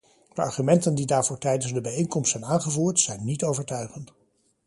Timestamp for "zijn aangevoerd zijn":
2.31-3.25